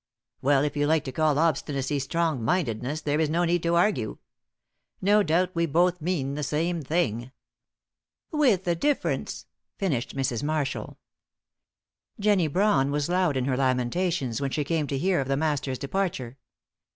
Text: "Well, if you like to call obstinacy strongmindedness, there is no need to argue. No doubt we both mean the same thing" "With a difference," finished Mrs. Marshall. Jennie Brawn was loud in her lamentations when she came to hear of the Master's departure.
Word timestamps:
"Well, 0.41 0.63
if 0.63 0.75
you 0.75 0.87
like 0.87 1.03
to 1.03 1.11
call 1.11 1.37
obstinacy 1.37 1.99
strongmindedness, 1.99 3.03
there 3.03 3.19
is 3.19 3.29
no 3.29 3.45
need 3.45 3.61
to 3.61 3.75
argue. 3.75 4.17
No 4.99 5.21
doubt 5.21 5.51
we 5.53 5.67
both 5.67 6.01
mean 6.01 6.33
the 6.33 6.41
same 6.41 6.81
thing" 6.81 7.31
"With 8.31 8.67
a 8.67 8.73
difference," 8.73 9.45
finished 9.77 10.15
Mrs. 10.15 10.41
Marshall. 10.41 10.97
Jennie 12.19 12.47
Brawn 12.47 12.89
was 12.89 13.09
loud 13.09 13.37
in 13.37 13.45
her 13.45 13.55
lamentations 13.55 14.41
when 14.41 14.49
she 14.49 14.63
came 14.63 14.87
to 14.87 14.97
hear 14.97 15.21
of 15.21 15.27
the 15.27 15.37
Master's 15.37 15.77
departure. 15.77 16.39